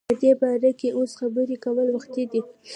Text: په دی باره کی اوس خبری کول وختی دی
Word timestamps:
په 0.09 0.15
دی 0.21 0.31
باره 0.41 0.71
کی 0.79 0.89
اوس 0.97 1.11
خبری 1.19 1.57
کول 1.63 1.87
وختی 1.95 2.23
دی 2.31 2.41